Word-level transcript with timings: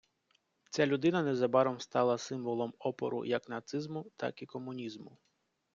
Ця 0.69 0.85
людина 0.85 1.23
незабаром 1.23 1.79
стала 1.79 2.17
символом 2.17 2.73
опору 2.79 3.25
як 3.25 3.49
нацизму, 3.49 4.05
так 4.15 4.41
і 4.41 4.45
комунізму. 4.45 5.17